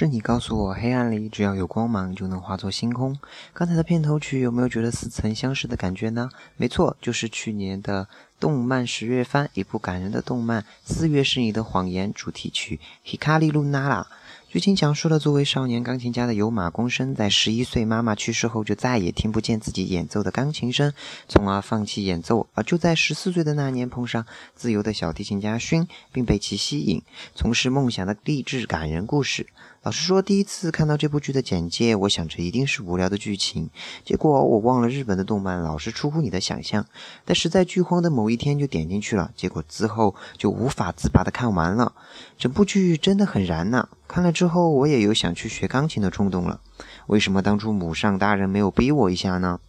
[0.00, 3.18] 是你告诉我，黑暗里只要有光芒，就能化作星空。
[3.52, 6.30] 刚才的片头曲有没有觉得似曾相识的感觉呢？
[6.56, 8.08] 没错，就是去年的
[8.38, 12.80] 动漫十月番，一部感人的动漫《四月是你的谎言》主题曲
[13.14, 14.02] 《Hikari Luna》。
[14.48, 20.94] 剧情讲述了作为少年钢琴家的有马公生，在十一岁妈妈去世后，就再也听不见自己演奏的钢琴声，
[21.28, 22.48] 从而放弃演奏。
[22.54, 24.24] 而就在十四岁的那年，碰上
[24.56, 27.02] 自由的小提琴家勋，并被其吸引，
[27.34, 29.46] 从事梦想的励志感人故事。
[29.82, 33.70] 老实说，第一次看到这部剧的简介，我想着一定是无聊的剧情，
[34.04, 36.84] 结果我忘了日本的动漫老是出乎你的想象。
[37.24, 41.94] 但实在剧荒的某一天就点进去了，结果之后就无法自拔的看完了。
[42.36, 46.60] 整部剧真的很燃呐、看了之后我也有想去学钢琴的冲动了。
[47.06, 49.60] 为什么当初母上大人没有逼我一下呢？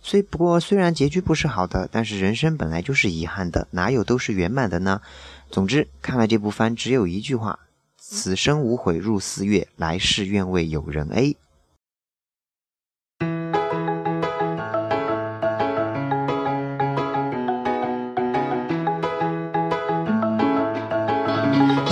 [0.00, 5.02] 虽不过虽然结局不是好的，但是人生本来就是遗憾的，哪有都是圆满的呢？
[5.50, 7.58] 总之，看了这部番只有一句话：
[8.14, 11.34] 此生无悔入四月，来世愿为友人 A。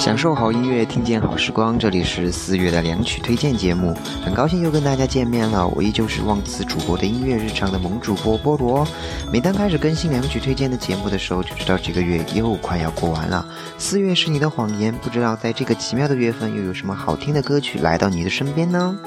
[0.01, 1.79] 享受好音乐，听见好时光。
[1.79, 3.95] 这里是四月的两曲推荐节目，
[4.25, 5.69] 很高兴又跟大家见面了。
[5.69, 8.89] 我依旧是忘词主播的音乐日常的萌主播菠萝。
[9.31, 13.47] 每当开始更新两曲推荐的节目的时候，就知道这个月又快要过完了。
[13.77, 18.99] 四月是你的谎言，不知道在这个奇妙的月份又有什么好听的歌曲来到你的身边呢？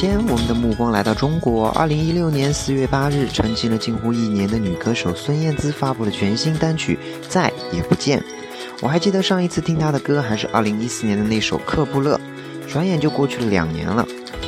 [0.00, 1.68] 先，我们的目光来到中国。
[1.72, 6.98] 二零一六年四月八日，沉寂了近乎一年的女歌手孙燕姿发布了全新单曲
[7.28, 8.18] 《再也不见》。
[8.80, 12.18] 我还记得上一次听她的歌还是二零一四年的那首《克布勒》，
[12.72, 14.06] 转眼就过去了两年了。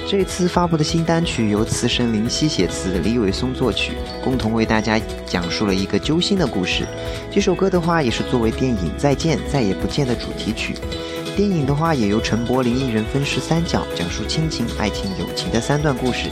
[0.08, 3.92] 这次发布的新单曲由词神林夕写词，李伟松作曲，
[4.24, 6.86] 共同为大家讲述了一个揪心的故事。
[7.30, 10.74] 这首歌的话，也是作为电影《再见再也不见》的主题曲。
[11.34, 16.28] 电影的话，也由陈柏霖一人分饰三角，讲述亲情、爱情、友情的三段故事。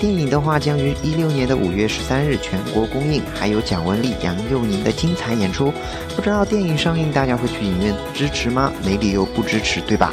[0.00, 5.72] 电影的话，将于一六年的五月十三日全国公映，还有蒋雯丽、杨佑宁的精彩演出。
[6.16, 8.72] 不知道电影上映，大家会去影院支持吗？
[8.84, 10.12] 没理由不支持，对吧？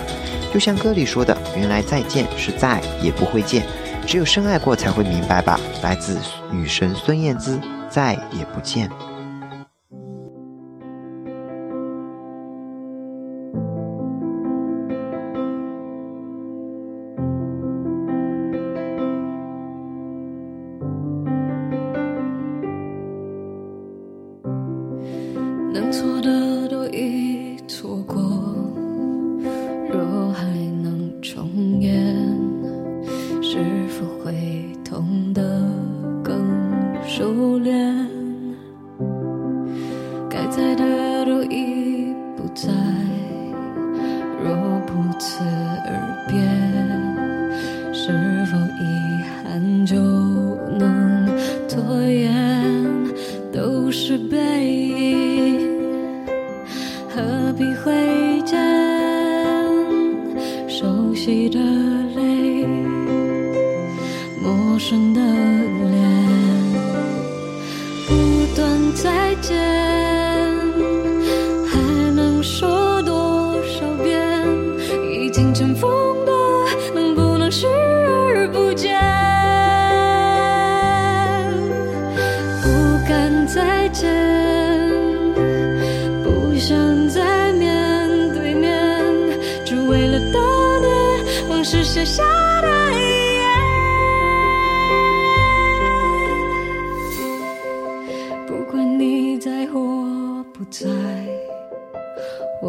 [0.53, 3.65] 就像歌里说的，原来再见是再也不会见，
[4.05, 5.59] 只有深爱过才会明白吧。
[5.81, 6.17] 来自
[6.51, 8.89] 女神孙燕姿，再也不见。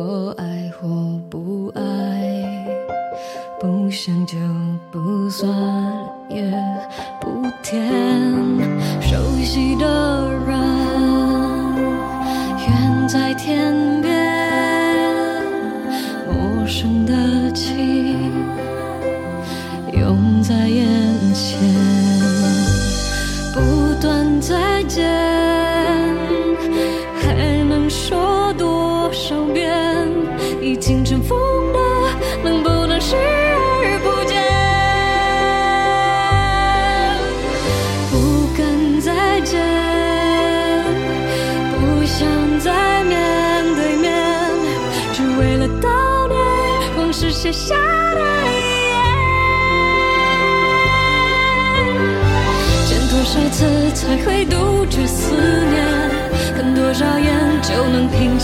[0.01, 0.87] 我爱或
[1.29, 2.65] 不爱，
[3.59, 4.37] 不想就
[4.93, 5.51] 不算，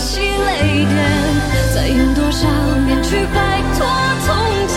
[0.05, 0.95] 起泪点？
[1.73, 2.47] 再用多少
[2.85, 3.87] 年去摆脱
[4.23, 4.27] 从
[4.67, 4.75] 前？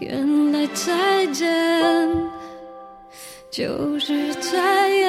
[0.00, 1.44] 原来再见。
[3.50, 5.06] 就是再也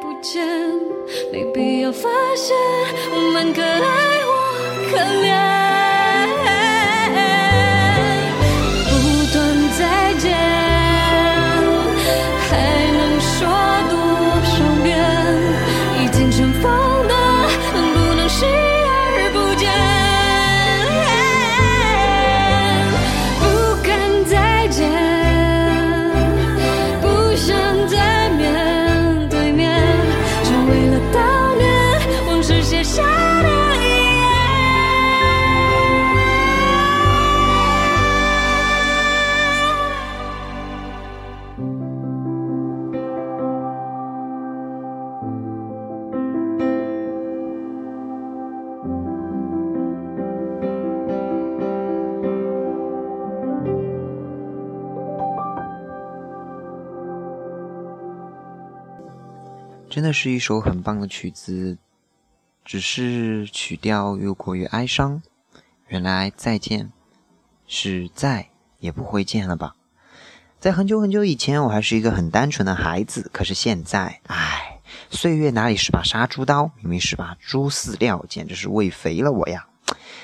[0.00, 0.44] 不见，
[1.30, 2.56] 没必要发现
[3.12, 3.78] 我们可爱
[4.24, 4.32] 或
[4.90, 5.65] 可怜。
[59.96, 61.78] 真的是一首很棒的曲子，
[62.66, 65.22] 只是曲调又过于哀伤。
[65.88, 66.92] 原来再见
[67.66, 69.74] 是再也不会见了吧？
[70.60, 79.66] 在很久很久以前，我还是一个很单纯的孩子，可是现在，唉，岁月哪里是把杀猪刀，明明是把猪饲料，简直是喂肥了我呀！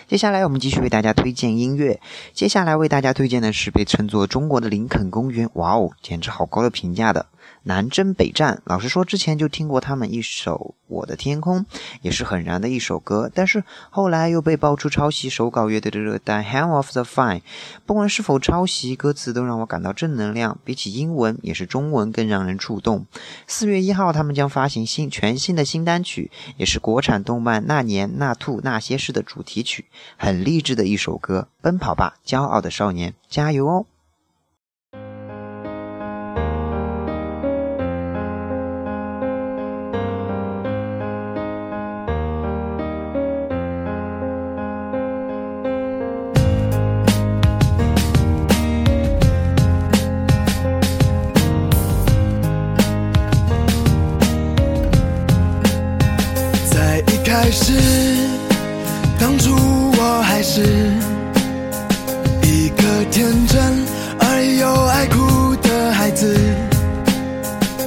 [0.06, 1.98] 接下来我们继续为大家推荐音乐。
[2.34, 7.28] 接下来为大家推荐的是被称作中国的林肯公园，哇哦，简直好高的评价的。
[7.64, 11.60] 南征北战，老实说，之前就听过他们一首《我的天空》，
[12.00, 13.30] 也是很燃的一首歌。
[13.32, 17.40] 但是后来又被爆出抄袭手稿乐队的热带《Hand of the Fine》，
[17.86, 20.58] 不管是否抄袭，歌词都让我感到正能量。
[20.64, 23.06] 比起英文，也是中文更让人触动。
[23.46, 31.48] 四月一号，他们将发行新全新的新单曲，也是国产动漫《那年那兔那些事》的主题曲，很励志的一首歌。
[31.60, 33.86] 奔跑吧，骄傲的少年，加油哦！
[59.32, 60.60] 当初我还是
[62.42, 63.62] 一个天真
[64.20, 66.36] 而又爱哭的孩子。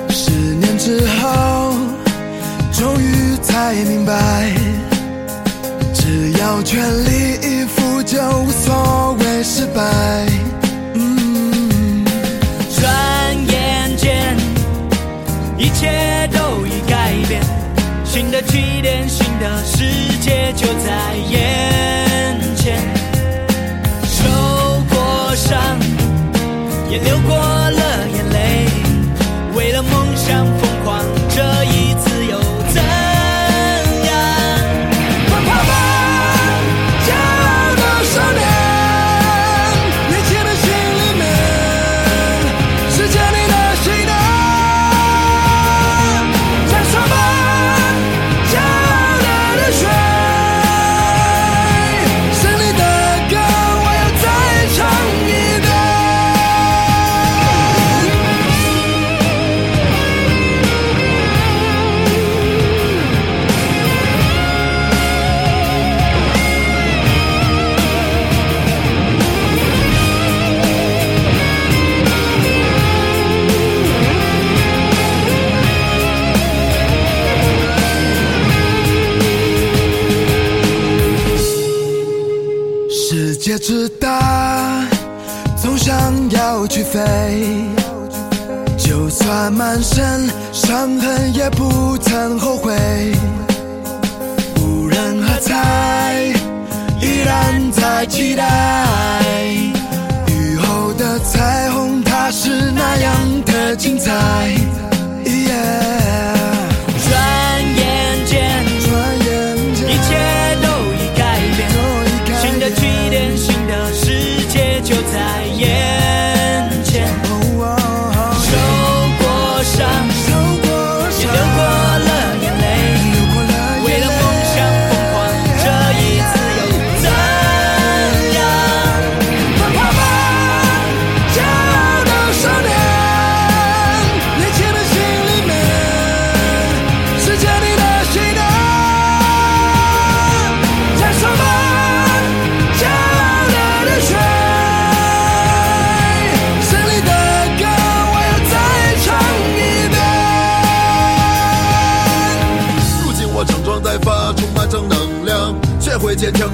[0.10, 1.72] 十年之后，
[2.74, 4.56] 终于才明白，
[5.94, 10.35] 只要全力以赴，就无所谓失败。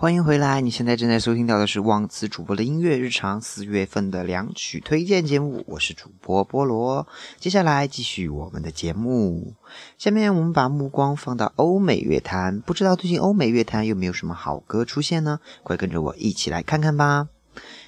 [0.00, 0.60] 欢迎回来！
[0.60, 7.08] 你现在正在收听到的是忘词主播的音乐日常四月份的两曲推荐节目，我是主播菠萝。
[7.40, 9.54] 接下来继续我们的节目，
[9.98, 15.40] 下面我们把目光放到欧美乐坛，不知道最近欧美乐坛有没有什么好歌出现呢？
[15.64, 17.26] 快跟着我一起来看看吧！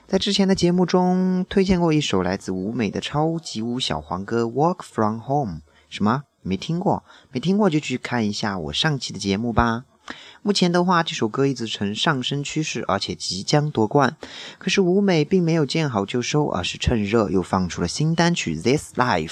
[0.08, 6.24] 在之前的节目中推荐过一首来自舞美的超级舞小黄歌《Walk From Home》，什么？
[6.42, 7.04] 没听过？
[7.30, 9.84] 没听过就去看一下我上期的节目吧。
[10.42, 14.16] 目前的话，这首歌一直呈上升趋势，而且即将夺冠。
[14.58, 19.28] 可是舞美并没有见好就收，而是趁热又放出了新单曲《This Life》。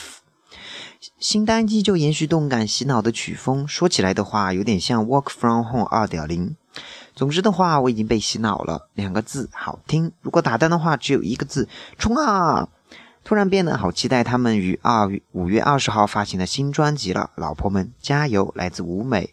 [1.19, 6.57] 新单依旧延续动感洗脑的曲风，说起来的话，有点像《Walk From Home》二点零。
[7.15, 8.88] 总之的话，我已经被洗脑了。
[8.95, 10.12] 两个字，好听。
[10.21, 12.69] 如果打单的话，只有一个字：冲啊！
[13.25, 18.53] 突然变得好期待他们于二五月二十号发行的新专辑了，老婆们加油！
[18.55, 19.33] 来自舞美。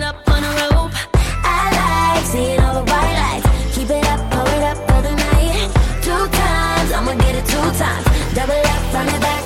[7.81, 9.40] sons, double up from the back.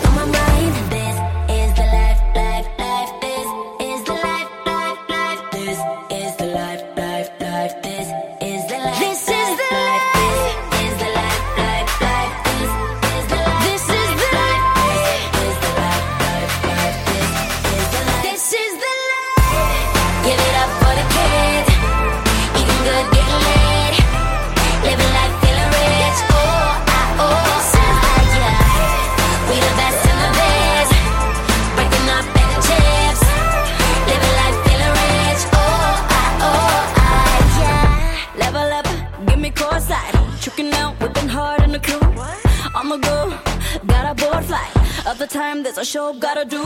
[45.78, 46.64] A show gotta do.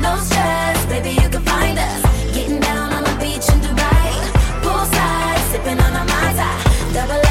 [0.00, 2.02] No stress, baby, you can find us.
[2.34, 4.12] Getting down on the beach in Dubai.
[4.62, 6.92] Poolside, sipping on a Tai.
[6.92, 7.21] Double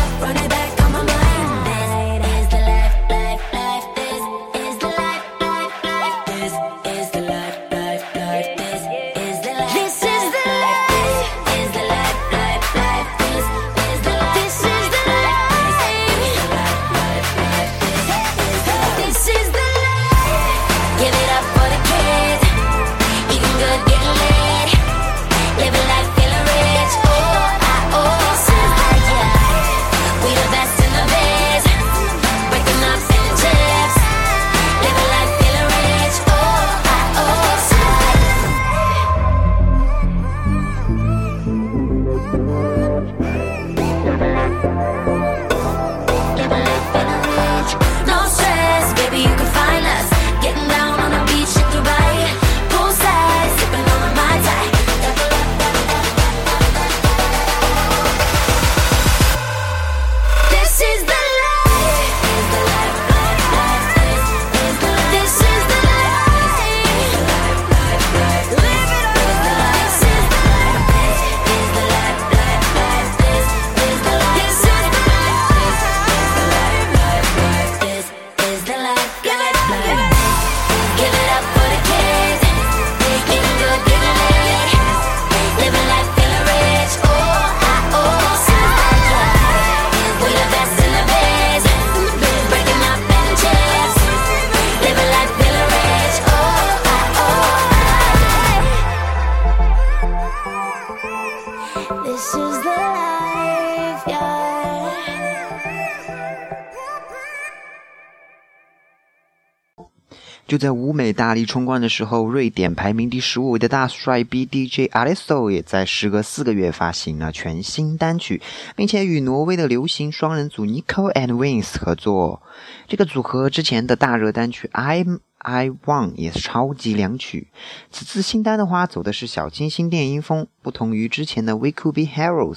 [110.51, 118.41] 就在舞美大力冲冠的时候，瑞典排名第十五位的大帅 B DJ Alesso 也在时隔四个月发行了全新单曲，
[118.75, 122.41] 并且与挪威的流行双人组 Nico and Wings 合作。
[122.89, 127.47] 这个组合之前的大热单曲 I'm《I Want》也是超级良曲。
[127.91, 132.55] 此次新单的话，走的是小清新电音风，不同于之前的《We Could Be Heroes》。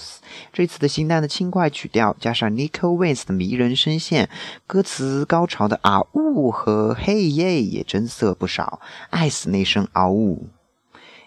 [0.53, 4.29] 这次的新单的轻快曲调，加上 Nico w a n s 的迷人声线，
[4.67, 10.47] 歌词高潮的啊呜和 Hey 耶也增色不少，爱死那声啊呜。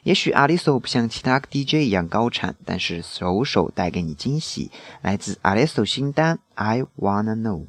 [0.03, 4.71] 也许 Aliso 不像其他 DJ 一样高产，但是首首带给你惊喜。
[5.01, 7.65] 来自 Aliso 新单《I Wanna Know》。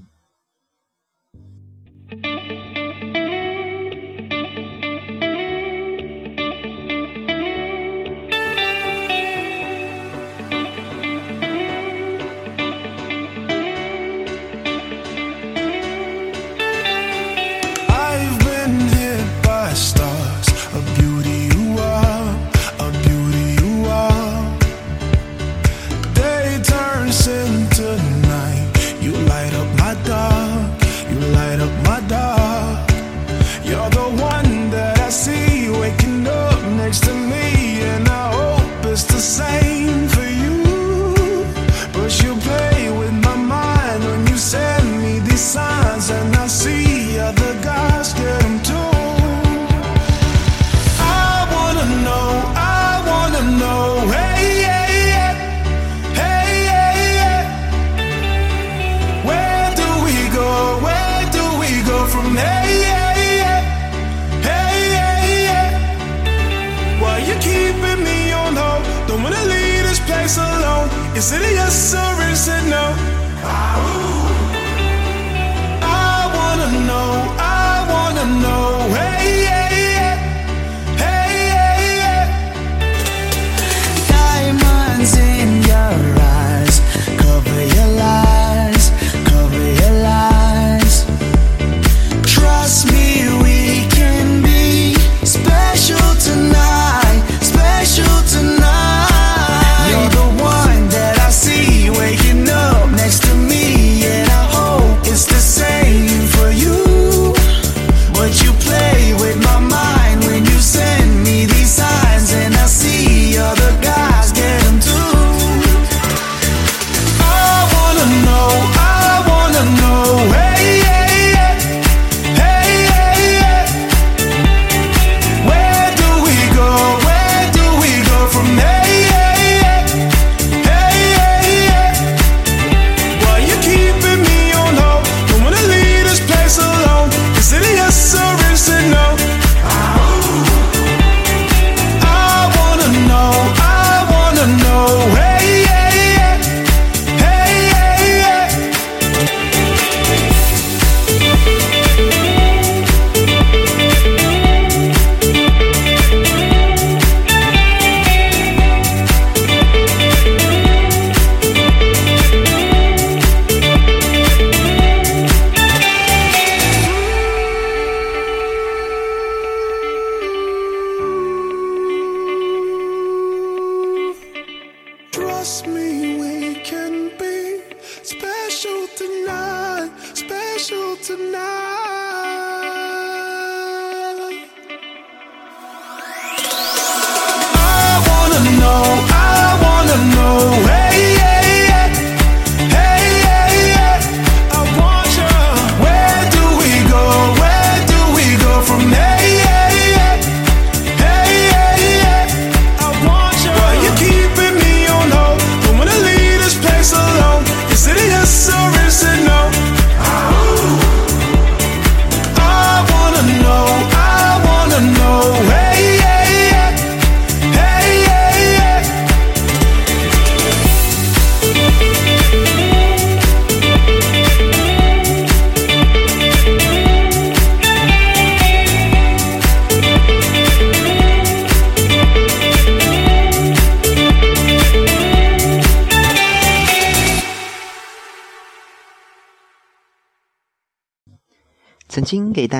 [181.07, 181.49] know.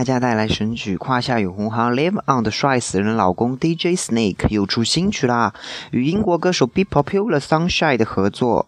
[0.09, 5.53] 家带来神曲，胯下有红行 Live on 的帅死人老公 DJ Snake 又出新曲啦，
[5.91, 8.67] 与英国歌手 Be Popular Sunshine 的合作。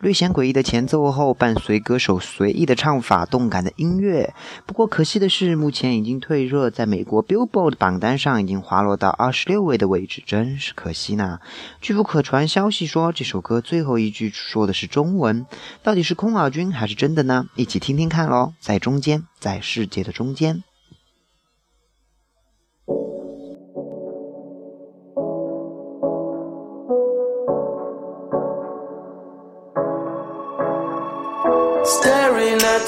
[0.00, 4.32] 略显诡异的前奏后，伴随歌手随意的唱法，动感的音乐。
[4.64, 11.38] 不过可惜的是，目前已经退热，在美国 Billboard 的榜单上已经滑落到二十六位的位置，真是可惜呢。
[11.82, 15.44] 据不可传消息说，这首歌最后一句说的是中文，
[15.82, 17.46] 到底是空耳君还是真的呢？
[17.54, 20.64] 一起听听看喽，在中间，在世界的中间。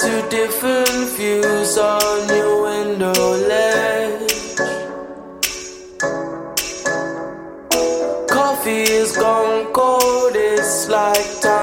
[0.01, 3.13] two different views on your window
[3.49, 4.33] ledge.
[8.29, 11.62] Coffee is gone cold, it's like time.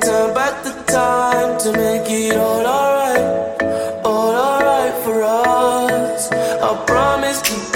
[0.00, 6.30] turn back the time to make it all alright, all alright for us.
[6.32, 7.73] I promise to.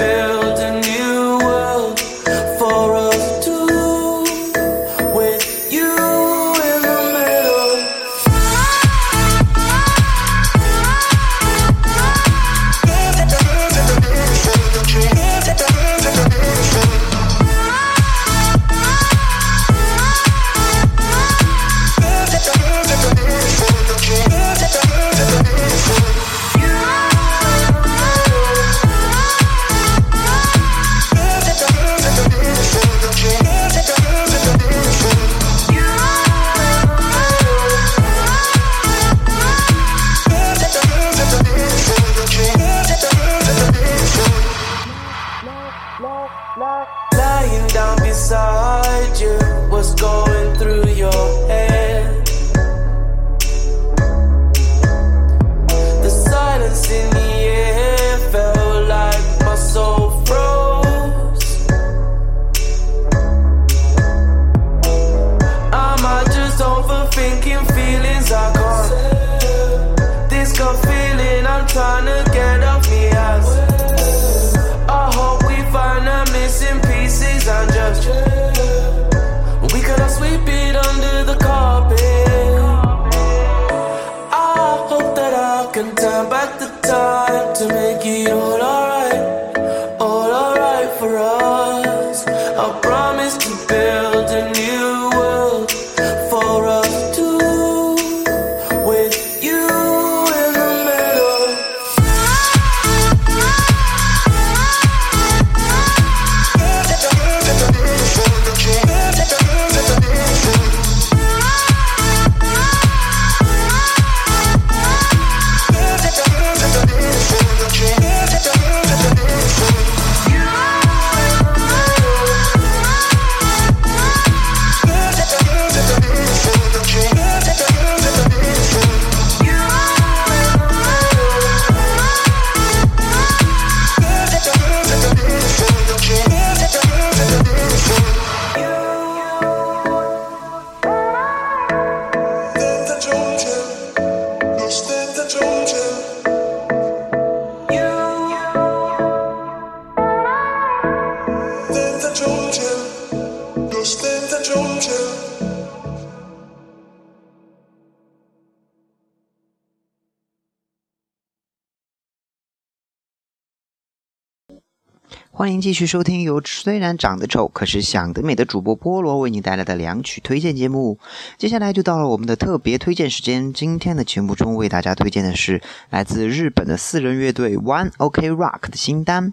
[165.39, 170.99] 欢迎继续收听由虽然长得丑，可是想得美的主播菠萝为你带来的两曲推荐节目。
[171.37, 173.53] 接下来就到了我们的特别推荐时间。
[173.53, 179.33] 今天的节目中为大家推荐的是来自日本的四人乐队 One OK Rock 的新单。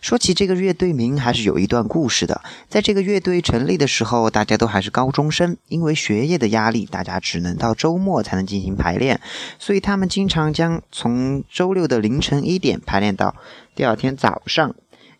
[0.00, 2.40] 说起这个乐队名，还是有一段故事的。
[2.68, 9.20] 在这个乐队成立的时候，大家都还是高中生，因为学业的压力，大家只能到周末才能进行排练，
[9.60, 13.36] 所以他们经常将从周六的凌晨一点排练到
[13.76, 14.74] 第二天早上。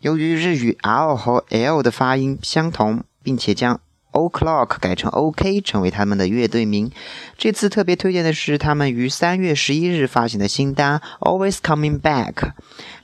[0.05, 3.81] 由于日语 R 和 L 的发音相同，并且将
[4.14, 6.90] O'clock 改成 OK 成为他们的乐队名。
[7.37, 12.33] 这次特别推荐的是他们于三月十一日发行的新单《Always Coming Back》。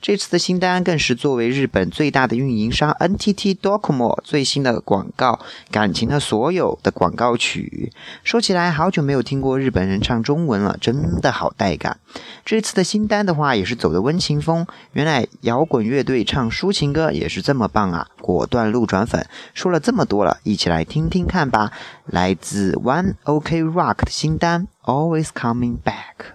[0.01, 5.39] 这次的新单更是作为日本最大的运营商 NTT Docomo 最新的广告
[5.71, 7.91] 《感情的所有》的广告曲。
[8.23, 11.99] 说起来，好久没有听过日本人唱中文了，真的好带感。
[12.43, 14.65] 这次的新单的话，也是走的温情风。
[14.93, 18.07] 原来摇滚乐队唱抒情歌也是这么棒啊！
[18.19, 19.27] 果断路转粉。
[19.53, 21.72] 说了这么多了，一起来听听看吧。
[22.04, 26.32] 来自 One OK Rock 的新单《Always Coming Back》。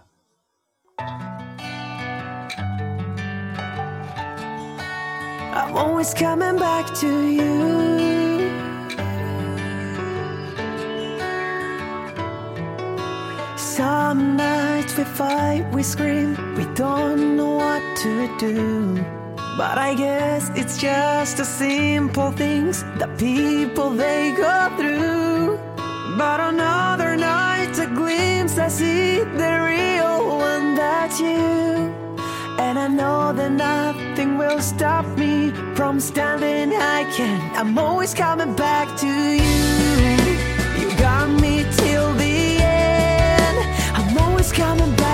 [5.54, 8.50] I'm always coming back to you.
[13.58, 19.04] Some nights we fight, we scream, we don't know what to do.
[19.57, 25.59] But I guess it's just the simple things that people they go through.
[26.19, 31.95] But another night, a glimpse, I see the real one that's you.
[32.59, 37.41] And I know that nothing will stop me from standing I can.
[37.57, 40.81] I'm always coming back to you.
[40.81, 43.59] You got me till the end.
[43.95, 45.06] I'm always coming back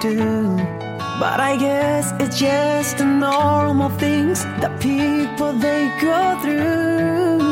[0.00, 0.56] do.
[1.20, 7.47] But I guess it's just the normal things that people they go through.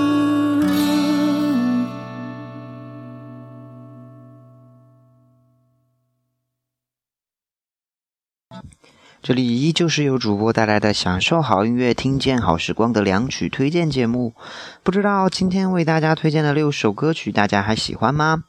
[9.27, 14.37] 这里依旧是由主播带来的享受好音乐、听见好时光的两曲推荐节目。
[14.85, 18.45] 不知道今天为大家推荐的六首歌曲，大家还喜欢吗？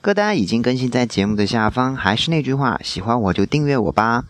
[0.00, 1.94] 歌单已经更新在节目的下方。
[1.94, 4.24] 还是那句话，喜欢我就订阅我吧。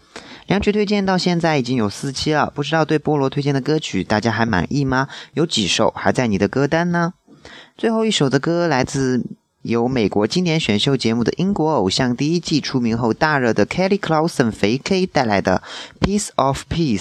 [0.49, 5.07] 两曲推荐到现在已经有四期了，不知道对菠萝推荐的歌曲大家还满意吗？
[5.35, 7.13] 有几首还在你的歌单呢？
[7.79, 9.25] 最后一首的歌来自
[9.63, 15.63] 由美国经典选秀节目的英国偶像第一季出名后大热的 Kelly Clarkson 肥 K 带来的
[16.05, 16.99] 《Piece of Peace》。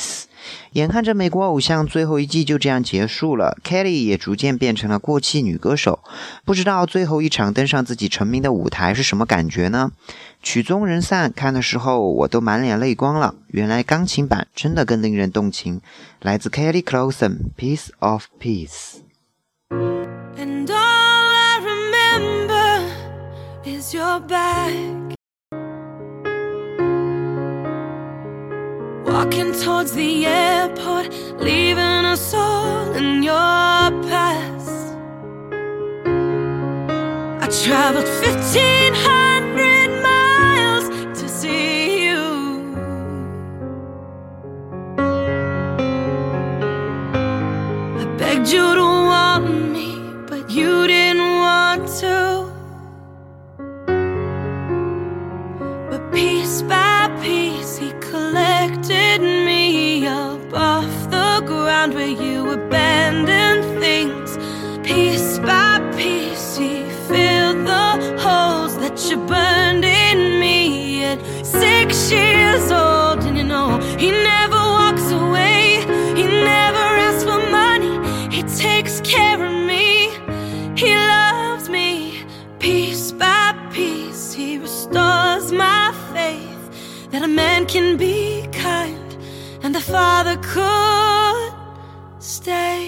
[0.73, 5.99] 眼看着美国偶像最后一季就这样结束了，Kelly 也逐渐变成了过气女歌手。
[6.45, 9.91] 不知道最后一场登上自己成名的舞台是什么感觉呢？
[10.41, 13.35] 曲终人散，看的时候我都满脸泪光了。
[13.47, 15.81] 原来钢琴版真的更令人动情。
[16.21, 18.67] 来自 Kelly Clarkson，《Piece of Peace》。
[24.11, 25.15] Is your back.
[29.05, 33.33] Walking towards the airport, leaving us all in your
[34.09, 34.95] past.
[37.41, 39.30] I traveled 1500
[87.41, 88.17] man can be
[88.67, 89.09] kind
[89.63, 91.51] and the father could
[92.19, 92.81] stay.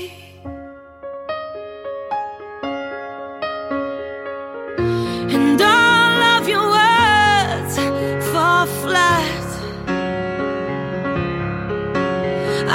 [5.36, 7.74] And all of your words
[8.32, 9.48] fall flat.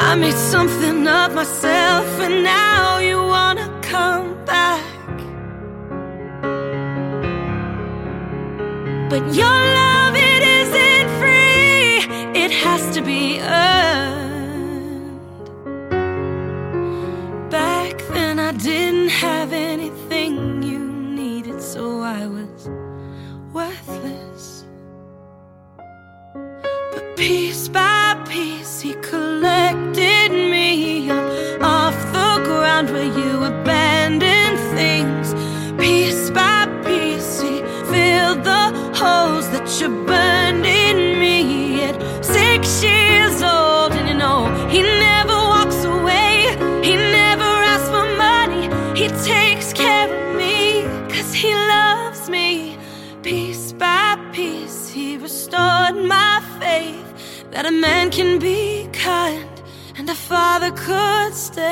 [0.06, 5.14] I made something of myself, and now you wanna come back.
[9.10, 9.87] But your love,
[12.98, 13.38] to be
[57.58, 59.50] that a man can be kind
[59.96, 61.64] and a father could stay.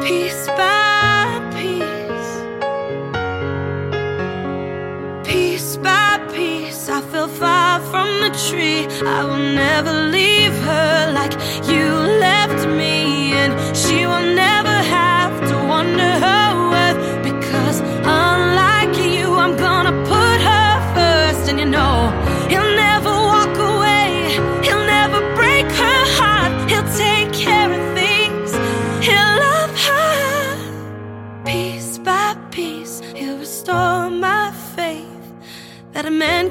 [0.00, 1.24] Piece by
[1.56, 2.32] piece,
[5.28, 8.86] piece by piece, I fell far from the tree.
[9.04, 11.34] I will never leave her like
[11.72, 11.86] you
[12.26, 16.05] left me, and she will never have to wonder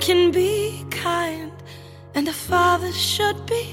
[0.05, 1.51] can be kind
[2.13, 3.64] and a father should be